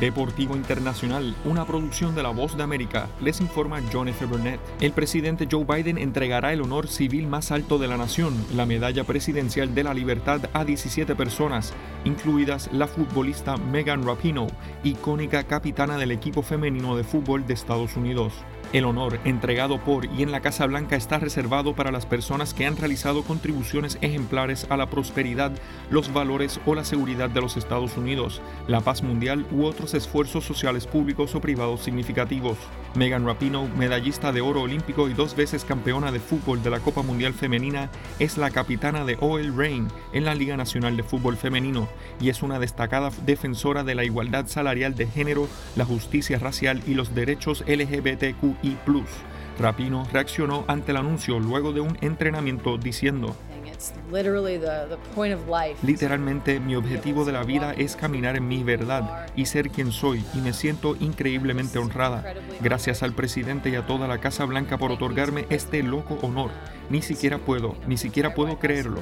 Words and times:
Deportivo 0.00 0.56
Internacional, 0.56 1.36
una 1.44 1.64
producción 1.64 2.16
de 2.16 2.22
La 2.24 2.30
Voz 2.30 2.56
de 2.56 2.64
América, 2.64 3.08
les 3.20 3.40
informa 3.40 3.80
John 3.92 4.08
F. 4.08 4.26
Burnett. 4.26 4.58
El 4.80 4.92
presidente 4.92 5.46
Joe 5.50 5.64
Biden 5.64 5.98
entregará 5.98 6.52
el 6.52 6.62
honor 6.62 6.88
civil 6.88 7.28
más 7.28 7.52
alto 7.52 7.78
de 7.78 7.86
la 7.86 7.96
nación, 7.96 8.34
la 8.56 8.66
Medalla 8.66 9.04
Presidencial 9.04 9.72
de 9.72 9.84
la 9.84 9.94
Libertad, 9.94 10.50
a 10.52 10.64
17 10.64 11.14
personas, 11.14 11.72
incluidas 12.04 12.68
la 12.72 12.88
futbolista 12.88 13.56
Megan 13.56 14.04
Rapinoe, 14.04 14.48
icónica 14.82 15.44
capitana 15.44 15.96
del 15.96 16.10
equipo 16.10 16.42
femenino 16.42 16.96
de 16.96 17.04
fútbol 17.04 17.46
de 17.46 17.54
Estados 17.54 17.96
Unidos. 17.96 18.32
El 18.74 18.86
honor 18.86 19.20
entregado 19.24 19.78
por 19.78 20.06
y 20.06 20.24
en 20.24 20.32
la 20.32 20.40
Casa 20.40 20.66
Blanca 20.66 20.96
está 20.96 21.20
reservado 21.20 21.76
para 21.76 21.92
las 21.92 22.06
personas 22.06 22.54
que 22.54 22.66
han 22.66 22.76
realizado 22.76 23.22
contribuciones 23.22 23.98
ejemplares 24.00 24.66
a 24.68 24.76
la 24.76 24.90
prosperidad, 24.90 25.52
los 25.90 26.12
valores 26.12 26.58
o 26.66 26.74
la 26.74 26.82
seguridad 26.82 27.30
de 27.30 27.40
los 27.40 27.56
Estados 27.56 27.96
Unidos, 27.96 28.42
la 28.66 28.80
paz 28.80 29.04
mundial 29.04 29.46
u 29.52 29.64
otros 29.64 29.94
esfuerzos 29.94 30.44
sociales 30.44 30.88
públicos 30.88 31.36
o 31.36 31.40
privados 31.40 31.82
significativos. 31.84 32.58
Megan 32.96 33.24
Rapinoe, 33.24 33.68
medallista 33.76 34.32
de 34.32 34.40
oro 34.40 34.62
olímpico 34.62 35.08
y 35.08 35.14
dos 35.14 35.36
veces 35.36 35.64
campeona 35.64 36.10
de 36.10 36.18
fútbol 36.18 36.60
de 36.64 36.70
la 36.70 36.80
Copa 36.80 37.02
Mundial 37.02 37.32
Femenina, 37.32 37.90
es 38.18 38.38
la 38.38 38.50
capitana 38.50 39.04
de 39.04 39.16
OL 39.20 39.56
Reign 39.56 39.86
en 40.12 40.24
la 40.24 40.34
Liga 40.34 40.56
Nacional 40.56 40.96
de 40.96 41.04
Fútbol 41.04 41.36
Femenino 41.36 41.88
y 42.20 42.28
es 42.28 42.42
una 42.42 42.58
destacada 42.58 43.10
defensora 43.24 43.84
de 43.84 43.94
la 43.94 44.04
igualdad 44.04 44.46
salarial 44.48 44.96
de 44.96 45.06
género, 45.06 45.48
la 45.76 45.84
justicia 45.84 46.40
racial 46.40 46.82
y 46.88 46.94
los 46.94 47.14
derechos 47.14 47.64
LGBTQ 47.68 48.63
y 48.64 48.76
Plus. 48.84 49.08
Rapino 49.58 50.06
reaccionó 50.12 50.64
ante 50.66 50.90
el 50.90 50.96
anuncio 50.96 51.38
luego 51.38 51.72
de 51.72 51.80
un 51.80 51.96
entrenamiento 52.00 52.76
diciendo, 52.76 53.36
Literalmente 55.82 56.60
mi 56.60 56.74
objetivo 56.74 57.24
de 57.24 57.32
la 57.32 57.42
vida 57.42 57.72
es 57.76 57.96
caminar 57.96 58.36
en 58.36 58.48
mi 58.48 58.62
verdad 58.62 59.26
y 59.36 59.46
ser 59.46 59.70
quien 59.70 59.92
soy 59.92 60.24
y 60.34 60.38
me 60.38 60.52
siento 60.52 60.96
increíblemente 60.98 61.78
honrada. 61.78 62.34
Gracias 62.60 63.02
al 63.02 63.12
presidente 63.12 63.70
y 63.70 63.74
a 63.76 63.86
toda 63.86 64.08
la 64.08 64.18
Casa 64.18 64.44
Blanca 64.44 64.78
por 64.78 64.90
otorgarme 64.92 65.46
este 65.50 65.82
loco 65.82 66.18
honor. 66.22 66.50
Ni 66.88 67.02
siquiera 67.02 67.38
puedo, 67.38 67.76
ni 67.86 67.96
siquiera 67.96 68.34
puedo 68.34 68.58
creerlo. 68.58 69.00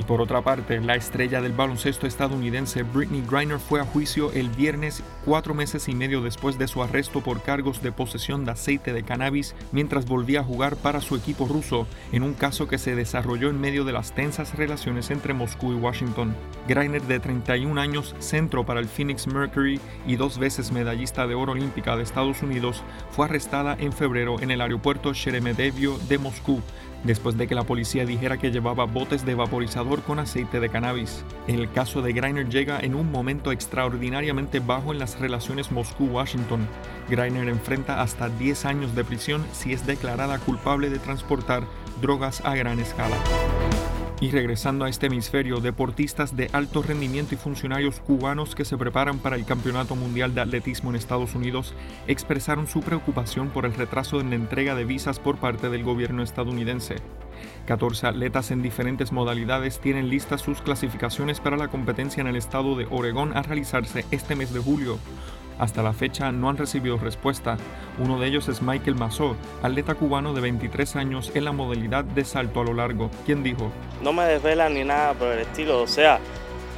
Y 0.00 0.02
por 0.04 0.22
otra 0.22 0.40
parte, 0.40 0.80
la 0.80 0.94
estrella 0.94 1.42
del 1.42 1.52
baloncesto 1.52 2.06
estadounidense 2.06 2.84
Britney 2.84 3.22
Griner 3.30 3.58
fue 3.58 3.82
a 3.82 3.84
juicio 3.84 4.32
el 4.32 4.48
viernes, 4.48 5.02
cuatro 5.26 5.52
meses 5.52 5.88
y 5.88 5.94
medio 5.94 6.22
después 6.22 6.56
de 6.56 6.68
su 6.68 6.82
arresto 6.82 7.20
por 7.20 7.42
cargos 7.42 7.82
de 7.82 7.92
posesión 7.92 8.46
de 8.46 8.52
aceite 8.52 8.94
de 8.94 9.02
cannabis 9.02 9.54
mientras 9.72 10.06
volvía 10.06 10.40
a 10.40 10.44
jugar 10.44 10.76
para 10.76 11.02
su 11.02 11.16
equipo 11.16 11.46
ruso, 11.46 11.86
en 12.12 12.22
un 12.22 12.32
caso 12.32 12.66
que 12.66 12.78
se 12.78 12.94
desarrolló 12.94 13.50
en 13.50 13.60
medio 13.60 13.84
de 13.84 13.92
las 13.92 14.14
tensas 14.14 14.56
relaciones 14.56 15.10
entre 15.10 15.34
Moscú 15.34 15.72
y 15.72 15.74
Washington. 15.74 16.34
Griner, 16.66 17.02
de 17.02 17.20
31 17.20 17.78
años, 17.78 18.14
centro 18.20 18.64
para 18.64 18.80
el 18.80 18.88
Phoenix 18.88 19.26
Mercury 19.26 19.82
y 20.06 20.16
dos 20.16 20.38
veces 20.38 20.72
medallista 20.72 21.26
de 21.26 21.34
oro 21.34 21.52
olímpica 21.52 21.94
de 21.98 22.04
Estados 22.04 22.42
Unidos, 22.42 22.82
fue 23.10 23.26
arrestada 23.26 23.76
en 23.78 23.92
febrero 23.92 24.40
en 24.40 24.50
el 24.50 24.62
aeropuerto 24.62 25.12
Sheremetyevo 25.12 25.98
de 26.08 26.16
Moscú, 26.16 26.62
después 27.04 27.36
de 27.36 27.46
que 27.46 27.54
la 27.54 27.64
policía 27.64 28.04
dijera 28.04 28.38
que 28.38 28.50
llevaba 28.50 28.84
botes 28.84 29.24
de 29.24 29.34
vaporizador 29.34 30.02
con 30.02 30.18
aceite 30.18 30.60
de 30.60 30.68
cannabis. 30.68 31.24
El 31.46 31.70
caso 31.70 32.02
de 32.02 32.12
Greiner 32.12 32.48
llega 32.48 32.80
en 32.80 32.94
un 32.94 33.10
momento 33.10 33.52
extraordinariamente 33.52 34.60
bajo 34.60 34.92
en 34.92 34.98
las 34.98 35.18
relaciones 35.18 35.70
Moscú-Washington. 35.70 36.66
Greiner 37.08 37.48
enfrenta 37.48 38.02
hasta 38.02 38.28
10 38.28 38.64
años 38.64 38.94
de 38.94 39.04
prisión 39.04 39.44
si 39.52 39.72
es 39.72 39.86
declarada 39.86 40.38
culpable 40.38 40.90
de 40.90 40.98
transportar 40.98 41.64
drogas 42.00 42.44
a 42.44 42.54
gran 42.54 42.80
escala. 42.80 43.16
Y 44.20 44.30
regresando 44.32 44.84
a 44.84 44.90
este 44.90 45.06
hemisferio, 45.06 45.60
deportistas 45.60 46.36
de 46.36 46.50
alto 46.52 46.82
rendimiento 46.82 47.34
y 47.34 47.38
funcionarios 47.38 48.00
cubanos 48.00 48.54
que 48.54 48.66
se 48.66 48.76
preparan 48.76 49.18
para 49.18 49.34
el 49.34 49.46
Campeonato 49.46 49.96
Mundial 49.96 50.34
de 50.34 50.42
Atletismo 50.42 50.90
en 50.90 50.96
Estados 50.96 51.34
Unidos 51.34 51.72
expresaron 52.06 52.66
su 52.66 52.82
preocupación 52.82 53.48
por 53.48 53.64
el 53.64 53.72
retraso 53.72 54.20
en 54.20 54.28
la 54.28 54.36
entrega 54.36 54.74
de 54.74 54.84
visas 54.84 55.18
por 55.18 55.38
parte 55.38 55.70
del 55.70 55.84
gobierno 55.84 56.22
estadounidense. 56.22 56.96
14 57.64 58.08
atletas 58.08 58.50
en 58.50 58.60
diferentes 58.60 59.10
modalidades 59.10 59.80
tienen 59.80 60.10
listas 60.10 60.42
sus 60.42 60.60
clasificaciones 60.60 61.40
para 61.40 61.56
la 61.56 61.68
competencia 61.68 62.20
en 62.20 62.26
el 62.26 62.36
estado 62.36 62.76
de 62.76 62.86
Oregón 62.90 63.34
a 63.34 63.40
realizarse 63.40 64.04
este 64.10 64.36
mes 64.36 64.52
de 64.52 64.60
julio. 64.60 64.98
Hasta 65.60 65.82
la 65.82 65.92
fecha 65.92 66.32
no 66.32 66.48
han 66.48 66.56
recibido 66.56 66.96
respuesta. 66.96 67.58
Uno 67.98 68.18
de 68.18 68.26
ellos 68.26 68.48
es 68.48 68.62
Michael 68.62 68.96
Mazó, 68.96 69.36
atleta 69.62 69.94
cubano 69.94 70.32
de 70.32 70.40
23 70.40 70.96
años 70.96 71.30
en 71.34 71.44
la 71.44 71.52
modalidad 71.52 72.02
de 72.02 72.24
salto 72.24 72.62
a 72.62 72.64
lo 72.64 72.72
largo, 72.72 73.10
quien 73.26 73.42
dijo, 73.42 73.70
No 74.02 74.14
me 74.14 74.24
desvelan 74.24 74.72
ni 74.72 74.84
nada 74.84 75.12
por 75.12 75.28
el 75.28 75.40
estilo, 75.40 75.82
o 75.82 75.86
sea, 75.86 76.18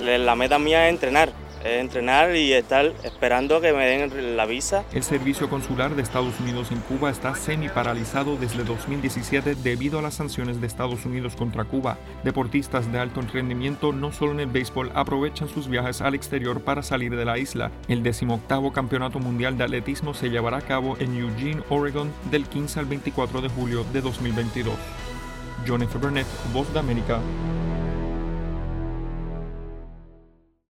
la 0.00 0.36
meta 0.36 0.60
mía 0.60 0.86
es 0.86 0.94
entrenar 0.94 1.32
entrenar 1.64 2.34
y 2.34 2.52
estar 2.52 2.92
esperando 3.04 3.60
que 3.60 3.72
me 3.72 3.86
den 3.86 4.36
la 4.36 4.46
visa. 4.46 4.84
El 4.92 5.02
servicio 5.02 5.48
consular 5.48 5.94
de 5.94 6.02
Estados 6.02 6.38
Unidos 6.40 6.70
en 6.70 6.80
Cuba 6.80 7.10
está 7.10 7.34
semi 7.34 7.68
paralizado 7.68 8.36
desde 8.36 8.64
2017 8.64 9.54
debido 9.56 9.98
a 9.98 10.02
las 10.02 10.14
sanciones 10.14 10.60
de 10.60 10.66
Estados 10.66 11.04
Unidos 11.04 11.36
contra 11.36 11.64
Cuba. 11.64 11.98
Deportistas 12.24 12.90
de 12.92 12.98
alto 12.98 13.20
rendimiento 13.32 13.92
no 13.92 14.12
solo 14.12 14.32
en 14.32 14.40
el 14.40 14.46
béisbol 14.46 14.92
aprovechan 14.94 15.48
sus 15.48 15.68
viajes 15.68 16.00
al 16.00 16.14
exterior 16.14 16.62
para 16.62 16.82
salir 16.82 17.16
de 17.16 17.24
la 17.24 17.38
isla. 17.38 17.70
El 17.88 18.02
18 18.02 18.38
Campeonato 18.72 19.18
Mundial 19.18 19.56
de 19.56 19.64
Atletismo 19.64 20.14
se 20.14 20.30
llevará 20.30 20.58
a 20.58 20.62
cabo 20.62 20.96
en 20.98 21.16
Eugene, 21.16 21.62
Oregon, 21.68 22.12
del 22.30 22.46
15 22.46 22.80
al 22.80 22.86
24 22.86 23.40
de 23.40 23.48
julio 23.48 23.84
de 23.92 24.00
2022. 24.00 24.74
John 25.66 25.82
F. 25.82 25.98
Burnett, 25.98 26.26
Voz 26.52 26.72
de 26.72 26.78
América, 26.78 27.20